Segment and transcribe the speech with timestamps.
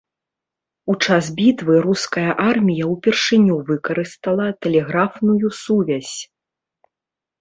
[0.91, 6.15] У час бітвы руская армія ўпершыню выкарыстала тэлеграфную сувязь.